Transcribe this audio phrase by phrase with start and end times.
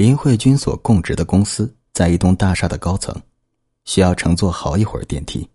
[0.00, 3.14] 林慧君所供职的公司在一栋大厦的高层，
[3.84, 5.46] 需要乘坐好一会儿电梯。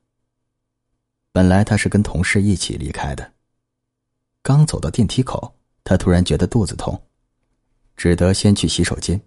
[1.32, 3.34] 本来他是跟同事一起离开的，
[4.44, 5.52] 刚走到电梯口，
[5.84, 7.02] 他突然觉得肚子痛，
[7.98, 9.20] 只得先去洗手间。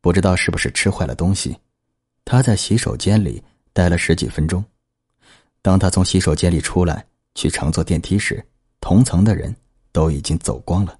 [0.00, 1.56] 不知道是不是吃坏了东西，
[2.24, 3.40] 他在洗手间里
[3.72, 4.64] 待了十几分钟。
[5.62, 7.06] 当他从洗手间里出来
[7.36, 8.44] 去乘坐电梯时，
[8.80, 9.54] 同层的人
[9.92, 10.98] 都已经走光了。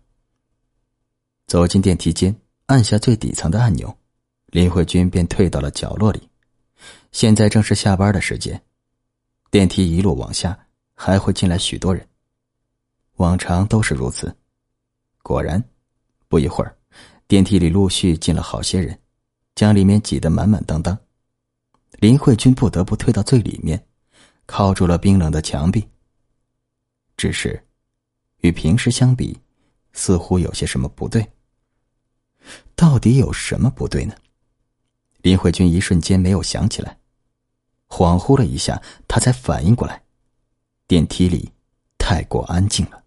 [1.48, 2.32] 走进电梯间。
[2.70, 3.92] 按下最底层的按钮，
[4.46, 6.28] 林慧君便退到了角落里。
[7.10, 8.62] 现在正是下班的时间，
[9.50, 10.56] 电梯一路往下，
[10.94, 12.06] 还会进来许多人。
[13.16, 14.32] 往常都是如此。
[15.20, 15.60] 果然，
[16.28, 16.72] 不一会儿，
[17.26, 18.96] 电梯里陆续进了好些人，
[19.56, 20.96] 将里面挤得满满当当。
[21.98, 23.84] 林慧君不得不退到最里面，
[24.46, 25.84] 靠住了冰冷的墙壁。
[27.16, 27.60] 只是，
[28.42, 29.36] 与平时相比，
[29.92, 31.28] 似乎有些什么不对。
[32.74, 34.14] 到底有什么不对呢？
[35.22, 36.98] 林慧君一瞬间没有想起来，
[37.88, 40.02] 恍惚了一下，她才反应过来，
[40.86, 41.52] 电梯里
[41.98, 43.04] 太过安静了。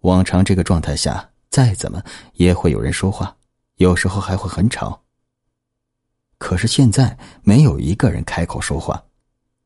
[0.00, 2.02] 往常这个状态下，再怎么
[2.34, 3.36] 也会有人说话，
[3.76, 5.02] 有时候还会很吵。
[6.36, 9.02] 可是现在没有一个人开口说话，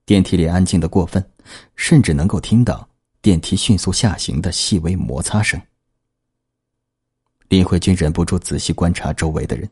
[0.07, 1.31] 电梯里安静的过分，
[1.77, 2.89] 甚至能够听到
[3.21, 5.61] 电梯迅速下行的细微摩擦声。
[7.53, 9.69] 林慧君忍不住仔细观察周围的人，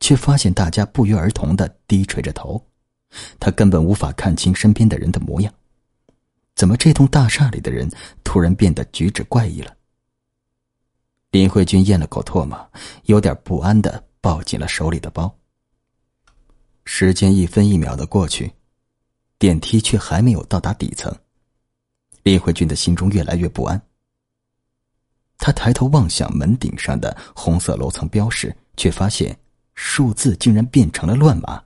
[0.00, 2.60] 却发现大家不约而同的低垂着头，
[3.38, 5.54] 他根本无法看清身边的人的模样。
[6.56, 7.88] 怎么这栋大厦里的人
[8.24, 9.72] 突然变得举止怪异了？
[11.30, 12.72] 林慧君咽了口唾沫，
[13.04, 15.32] 有点不安的抱紧了手里的包。
[16.84, 18.50] 时间一分一秒的过去，
[19.38, 21.16] 电梯却还没有到达底层，
[22.24, 23.80] 林慧君的心中越来越不安。
[25.38, 29.38] 他抬头望向门顶上的红色楼层标识，却发现
[29.74, 31.62] 数字竟然变成了乱码。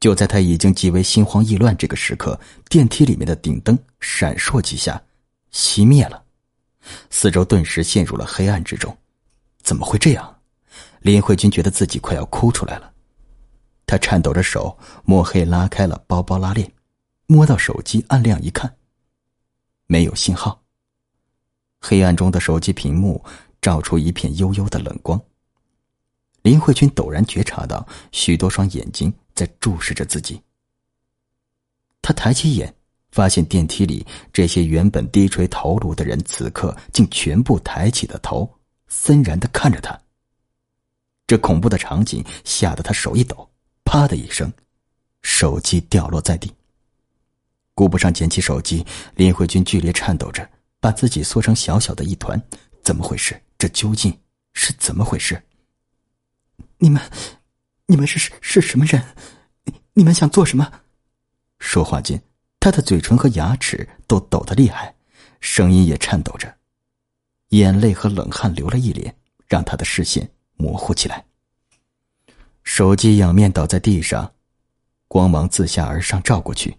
[0.00, 2.38] 就在他已经极为心慌意乱这个时刻，
[2.68, 5.00] 电梯里面的顶灯闪烁几下，
[5.52, 6.22] 熄灭了，
[7.10, 8.96] 四周顿时陷入了黑暗之中。
[9.62, 10.40] 怎么会这样？
[11.00, 12.92] 林慧君觉得自己快要哭出来了。
[13.84, 16.72] 他颤抖着手摸黑拉开了包包拉链，
[17.26, 18.72] 摸到手机按亮一看，
[19.86, 20.61] 没有信号。
[21.82, 23.22] 黑暗中的手机屏幕
[23.60, 25.20] 照出一片幽幽的冷光。
[26.42, 30.40] 林慧君陡然觉察到许多双眼睛在注视着自己。
[32.00, 32.72] 他抬起眼，
[33.10, 38.48] 发现电梯里这些原本低垂头颅的人，此刻竟全部抬起了头，
[38.88, 39.98] 森然的看着他。
[41.26, 43.48] 这恐怖的场景吓得他手一抖，
[43.84, 44.52] 啪的一声，
[45.22, 46.52] 手机掉落在地。
[47.74, 50.46] 顾不上捡起手机，林慧君剧烈颤抖着。
[50.82, 52.42] 把自己缩成小小的一团，
[52.82, 53.40] 怎么回事？
[53.56, 54.18] 这究竟
[54.52, 55.40] 是怎么回事？
[56.78, 57.00] 你们，
[57.86, 59.00] 你们是是是什么人？
[59.92, 60.80] 你们想做什么？
[61.60, 62.20] 说话间，
[62.58, 64.96] 他的嘴唇和牙齿都抖得厉害，
[65.38, 66.52] 声音也颤抖着，
[67.50, 69.14] 眼泪和冷汗流了一脸，
[69.46, 71.24] 让他的视线模糊起来。
[72.64, 74.32] 手机仰面倒在地上，
[75.06, 76.76] 光芒自下而上照过去，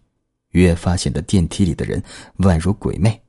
[0.49, 2.03] 越发显得电梯里的人
[2.39, 3.21] 宛如鬼魅。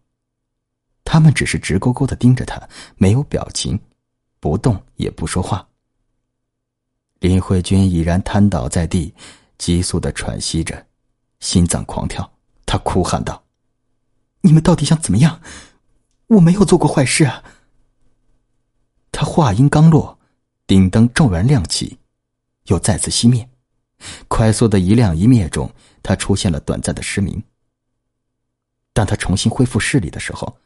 [1.04, 2.60] 他们只是直勾勾的盯着他，
[2.96, 3.78] 没有表情，
[4.40, 5.66] 不动也不说话。
[7.20, 9.14] 林慧君已然瘫倒在地，
[9.58, 10.84] 急速的喘息着，
[11.40, 12.28] 心脏狂跳。
[12.66, 13.44] 他哭喊道
[14.40, 15.40] ：“你们到底想怎么样？
[16.26, 17.44] 我没有做过坏事啊！”
[19.12, 20.18] 他话音刚落，
[20.66, 21.98] 顶灯骤然亮起，
[22.64, 23.48] 又再次熄灭。
[24.26, 25.72] 快速的一亮一灭中，
[26.02, 27.40] 他出现了短暂的失明。
[28.92, 30.56] 当他重新恢复视力的时候，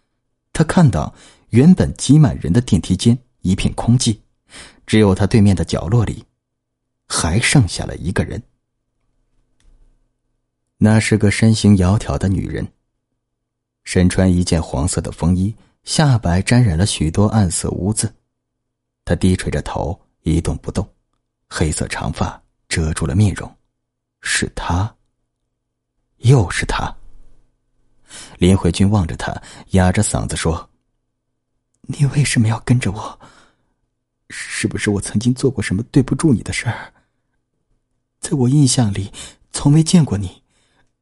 [0.59, 1.15] 他看到
[1.51, 4.19] 原本挤满人的电梯间一片空寂，
[4.89, 6.25] 只有他对面的角落里，
[7.07, 8.43] 还剩下了一个人。
[10.77, 12.67] 那是个身形窈窕的女人，
[13.85, 15.55] 身穿一件黄色的风衣，
[15.85, 18.13] 下摆沾染了许多暗色污渍。
[19.05, 20.85] 她低垂着头，一动不动，
[21.49, 23.49] 黑色长发遮住了面容。
[24.23, 24.93] 是她，
[26.17, 26.98] 又是她。
[28.39, 30.71] 林慧君望着他，哑着嗓子说
[31.83, 33.21] ：“你为什么要跟着我？
[34.31, 36.93] 是不是我曾经做过什么对不住你的事儿？
[38.21, 39.13] 在我印象里，
[39.53, 40.43] 从没见过你。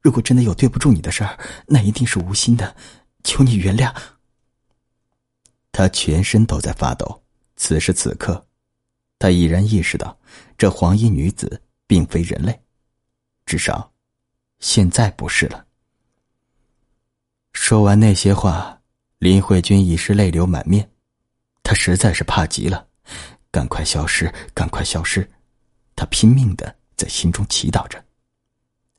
[0.00, 2.75] 如果真的有对不住你的事儿，那一定是无心的，
[3.23, 3.94] 求你原谅。”
[5.73, 7.23] 他全身都在发抖。
[7.56, 8.47] 此时此刻，
[9.19, 10.19] 他已然意识到，
[10.56, 12.59] 这黄衣女子并非人类，
[13.44, 13.93] 至少，
[14.59, 15.66] 现在不是了。
[17.58, 18.81] 说完那些话，
[19.19, 20.88] 林慧君已是泪流满面。
[21.64, 22.87] 她实在是怕极了，
[23.50, 25.29] 赶快消失，赶快消失！
[25.97, 28.00] 他拼命的在心中祈祷着。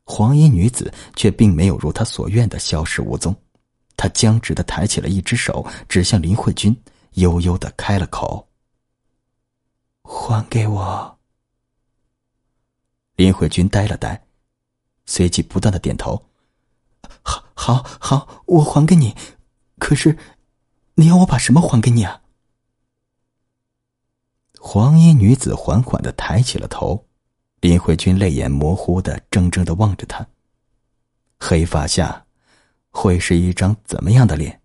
[0.03, 3.33] 黄衣女子却并没有如他所愿的消失无踪，
[3.95, 6.75] 她僵直的抬起了一只手，指向林慧君，
[7.13, 8.45] 悠悠的开了口
[10.03, 11.17] ：“还给我。”
[13.15, 14.21] 林慧君呆了呆，
[15.05, 16.21] 随即不断的点头
[17.21, 19.15] ：“好，好，好，我还给你。
[19.79, 20.17] 可是，
[20.95, 22.21] 你要我把什么还给你啊？”
[24.59, 27.05] 黄衣女子缓缓的抬起了头。
[27.59, 30.27] 林慧君泪眼模糊的怔怔的望着她。
[31.39, 32.25] 黑发下，
[32.91, 34.61] 会是一张怎么样的脸？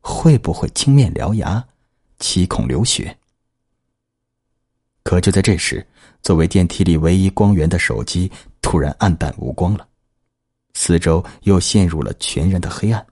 [0.00, 1.66] 会不会青面獠牙，
[2.20, 3.18] 七孔流血？
[5.02, 5.86] 可就在这时，
[6.22, 8.30] 作为电梯里唯一光源的手机
[8.62, 9.88] 突然暗淡无光了，
[10.74, 13.04] 四周又陷入了全然的黑暗。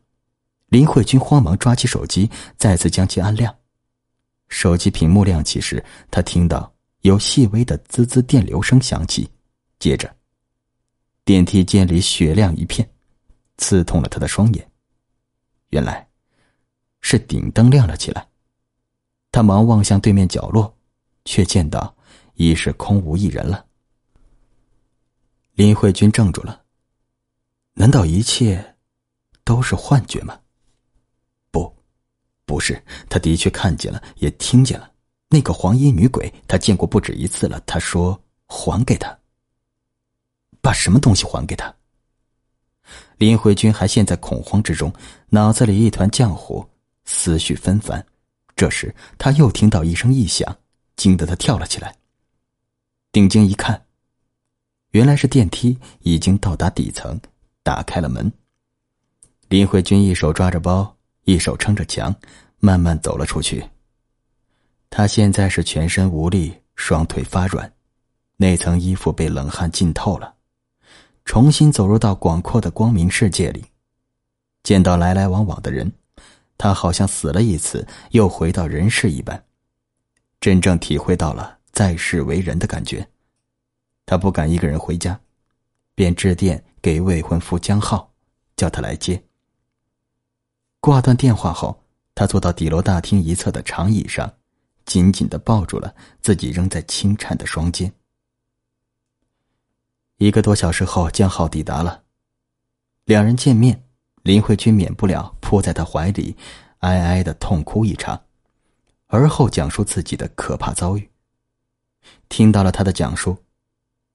[0.66, 3.54] 林慧君慌忙抓起手机，再次将其按亮。
[4.48, 6.70] 手机屏幕亮起时，他听到。
[7.02, 9.28] 有细微的滋滋电流声响起，
[9.80, 10.14] 接着，
[11.24, 12.88] 电梯间里雪亮一片，
[13.56, 14.70] 刺痛了他的双眼。
[15.70, 16.06] 原来，
[17.00, 18.24] 是顶灯亮了起来。
[19.32, 20.72] 他忙望向对面角落，
[21.24, 21.92] 却见到
[22.34, 23.66] 已是空无一人了。
[25.54, 26.61] 林慧君怔住了，
[27.74, 28.76] 难道一切
[29.44, 30.38] 都是幻觉吗？
[31.50, 31.74] 不，
[32.44, 34.92] 不是，他的确看见了，也听见了。
[35.28, 37.58] 那个黄衣女鬼，他见过不止一次了。
[37.66, 39.18] 他说：“还给他，
[40.60, 41.74] 把什么东西还给他？”
[43.16, 44.92] 林慧君还陷在恐慌之中，
[45.30, 46.68] 脑子里一团浆糊，
[47.04, 48.04] 思绪纷繁。
[48.54, 50.54] 这时，他又听到一声异响，
[50.96, 51.96] 惊得他跳了起来。
[53.10, 53.86] 定睛一看，
[54.90, 57.18] 原来是电梯已经到达底层，
[57.62, 58.32] 打开了门。
[59.48, 62.14] 林慧君一手抓着包，一手撑着墙，
[62.58, 63.64] 慢慢走了出去。
[64.88, 67.72] 他现在是全身无力，双腿发软，
[68.36, 70.34] 那层衣服被冷汗浸透了。
[71.24, 73.64] 重新走入到广阔的光明世界里，
[74.62, 75.90] 见到来来往往的人，
[76.58, 79.42] 他好像死了一次，又回到人世一般，
[80.40, 83.06] 真正体会到了在世为人的感觉。
[84.04, 85.18] 他不敢一个人回家，
[86.02, 88.12] 便致电给未婚夫江浩，
[88.56, 89.22] 叫他来接。
[90.80, 91.80] 挂断电话后，
[92.12, 94.34] 他坐到底楼大厅一侧的长椅上。
[94.84, 97.92] 紧紧的抱住了自己仍在轻颤的双肩。
[100.16, 102.02] 一个多小时后，江浩抵达了，
[103.04, 103.84] 两人见面，
[104.24, 106.36] 林慧君免不了扑在他怀里，
[106.78, 108.20] 哀哀的痛哭一场，
[109.06, 111.08] 而后讲述自己的可怕遭遇。
[112.28, 113.38] 听到了他的讲述，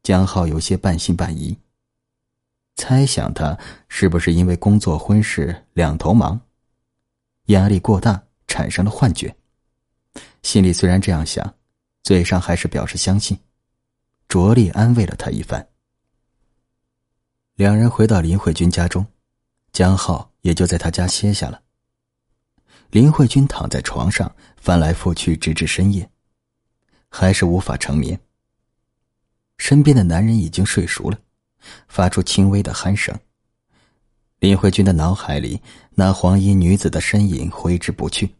[0.03, 1.57] 江浩有些半信半疑，
[2.77, 3.57] 猜想他
[3.89, 6.39] 是不是因为工作婚事两头忙，
[7.47, 9.35] 压力过大产生了幻觉。
[10.43, 11.55] 心里虽然这样想，
[12.03, 13.37] 嘴上还是表示相信，
[14.29, 15.67] 着力安慰了他一番。
[17.55, 19.05] 两人回到林慧君家中，
[19.73, 21.63] 江浩也就在他家歇下了。
[22.91, 26.09] 林慧君躺在床上翻来覆去，直至深夜，
[27.09, 28.19] 还是无法成眠。
[29.57, 31.19] 身边的男人已经睡熟了，
[31.87, 33.17] 发出轻微的鼾声。
[34.39, 35.61] 林慧君的脑海里，
[35.95, 38.35] 那黄衣女子的身影挥之不去，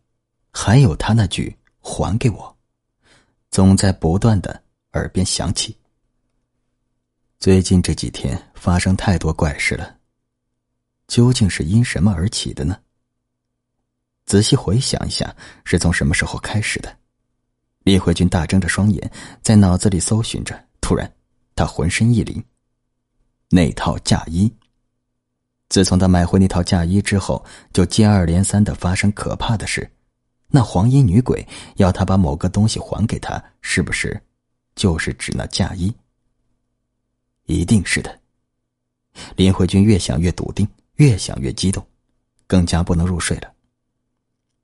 [0.51, 1.55] 还有她那句。
[1.89, 2.57] 还给我，
[3.49, 5.73] 总在不断的耳边响起。
[7.39, 9.95] 最近这几天发生太多怪事了，
[11.07, 12.77] 究竟是因什么而起的呢？
[14.25, 16.93] 仔细回想一下，是从什么时候开始的？
[17.83, 20.61] 李慧君大睁着双眼，在脑子里搜寻着。
[20.81, 21.09] 突然，
[21.55, 22.43] 他浑身一凛。
[23.49, 24.51] 那套嫁衣。
[25.69, 29.89] 自从他买回那套嫁衣之后，就接二连三的发生可怕的事。
[30.49, 34.21] 那黄衣女鬼要他把某个东西还给他，是不是
[34.75, 35.93] 就是指那嫁衣？
[37.45, 38.19] 一定是的。
[39.35, 41.85] 林慧君越想越笃定，越想越激动，
[42.45, 43.51] 更加不能入睡了。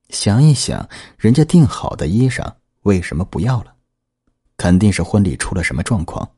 [0.10, 0.88] 想一想，
[1.18, 2.50] 人家订好的衣裳
[2.84, 3.76] 为什么不要了？
[4.56, 6.30] 肯定是婚礼出了什么状况，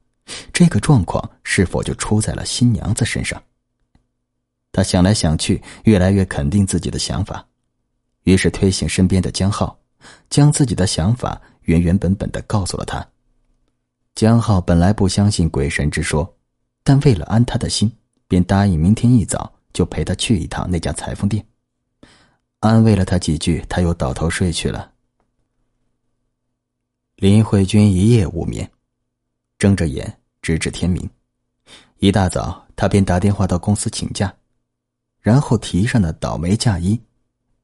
[0.51, 3.41] 这个状况是否就出在了新娘子身上？
[4.72, 7.46] 他想来想去，越来越肯定自己的想法。
[8.24, 9.79] 于是推醒身边的江浩，
[10.29, 13.08] 将自己的想法原原本本的告诉了他。
[14.15, 16.36] 江浩本来不相信鬼神之说，
[16.84, 17.91] 但为了安他的心，
[18.27, 21.46] 便答应明天一早就陪他去一趟那家裁缝店。
[22.62, 24.91] 安慰了他几句，他又倒头睡去了。
[27.17, 28.70] 林慧君一夜无眠，
[29.65, 31.10] 睁着眼直至天明。
[31.98, 34.31] 一大早，他便打电话到公司请假，
[35.22, 37.01] 然后提上了倒霉嫁衣。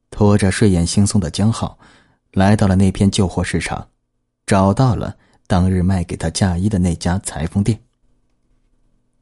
[0.10, 1.78] 拖着睡眼惺忪的江浩，
[2.32, 3.88] 来到了那片旧货市场，
[4.48, 5.16] 找到了
[5.46, 7.80] 当日卖给他嫁衣的那家裁缝店。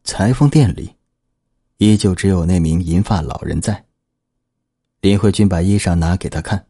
[0.06, 0.96] 裁缝店里，
[1.80, 3.84] 依旧只有那名银发老人在。
[5.02, 6.66] 林慧君把衣裳拿给他看，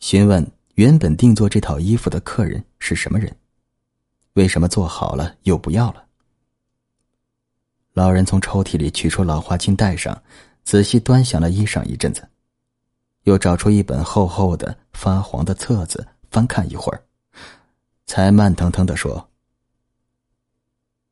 [0.00, 3.32] 询问原本定做这套衣服的客人是什么人，
[4.36, 6.04] 为什么做好了又不要了？
[7.94, 10.22] 老人从抽屉里取出老花镜，戴上，
[10.62, 12.28] 仔细端详了衣裳一阵子，
[13.22, 17.02] 又找出一本厚厚的发黄的册子，翻看一会儿，
[18.04, 19.26] 才慢腾腾的说：“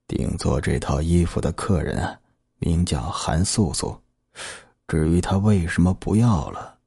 [0.06, 2.18] 定做这套衣服的客人，
[2.58, 3.98] 名叫韩素素。”
[4.86, 6.78] 至于他为什么不要了，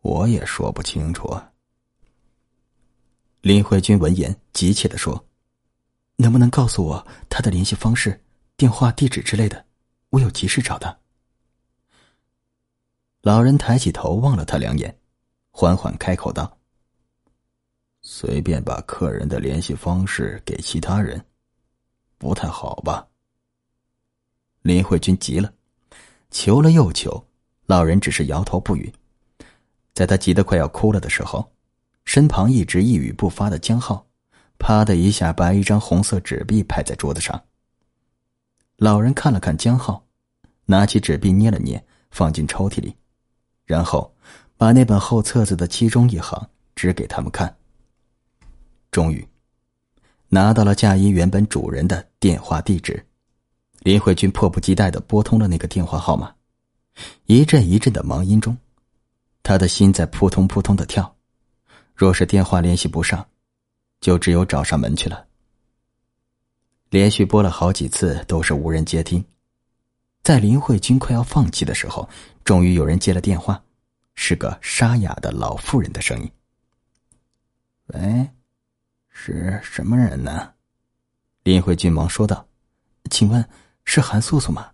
[0.00, 1.40] 我也说不清楚。
[3.42, 5.24] 林慧君闻言急切的说
[6.16, 8.20] ：“能不能告诉我他的联系方式、
[8.56, 9.64] 电话、地址之类的？
[10.10, 10.96] 我有急事找他。”
[13.22, 14.98] 老人抬起头望了他两眼，
[15.50, 16.58] 缓缓开口道
[18.02, 21.24] ：“随便把客人的联系方式给其他人，
[22.18, 23.06] 不太好吧？”
[24.62, 25.52] 林慧君急了。
[26.30, 27.26] 求了又求，
[27.66, 28.92] 老人只是摇头不语。
[29.92, 31.52] 在他急得快要哭了的时候，
[32.06, 34.06] 身旁一直一语不发的江浩，
[34.62, 37.42] 啪的一下把一张红色纸币拍在桌子上。
[38.76, 40.06] 老人看了看江浩，
[40.66, 42.94] 拿起纸币捏了捏，放进抽屉里，
[43.64, 44.14] 然后
[44.56, 47.52] 把那本厚册子的其中一行指给他们看。
[48.92, 49.26] 终于，
[50.28, 53.04] 拿到了嫁衣原本主人的电话地址。
[53.80, 56.32] 林慧君迫不及待的拨通了那个电话号码，
[57.26, 58.56] 一阵一阵的忙音中，
[59.42, 61.16] 他的心在扑通扑通的跳。
[61.96, 63.26] 若是电话联系不上，
[64.02, 65.26] 就只有找上门去了。
[66.90, 69.24] 连续拨了好几次都是无人接听，
[70.22, 72.06] 在林慧君快要放弃的时候，
[72.44, 73.62] 终于有人接了电话，
[74.14, 76.30] 是个沙哑的老妇人的声音
[77.94, 78.28] ：“喂，
[79.08, 80.52] 是什么人呢？”
[81.44, 82.46] 林慧君忙说道
[83.10, 83.42] ：“请问。”
[83.84, 84.70] 是韩素素吗？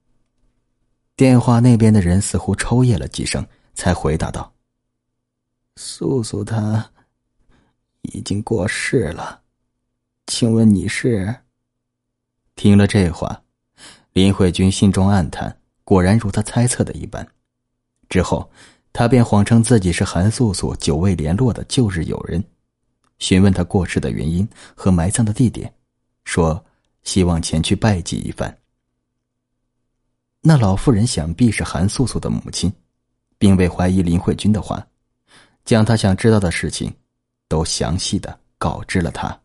[1.17, 3.45] 电话那边的人似乎抽噎了几声，
[3.75, 4.53] 才回答道
[5.77, 6.93] ：“素素她
[8.03, 9.43] 已经过世了，
[10.27, 11.35] 请问你是？”
[12.57, 13.43] 听了这话，
[14.13, 17.27] 林慧君心中暗叹，果然如他猜测的一般。
[18.09, 18.51] 之后，
[18.93, 22.43] 他便谎称自己是韩素素久未联络的旧日友人，
[23.19, 25.73] 询问他过世的原因和埋葬的地点，
[26.25, 26.65] 说
[27.05, 28.59] 希望前去拜祭一番。
[30.41, 32.73] 那老妇人想必是韩素素的母亲，
[33.39, 34.85] 并未怀疑林慧君的话，
[35.65, 36.93] 将她想知道的事情，
[37.49, 39.37] 都详细的告知了他。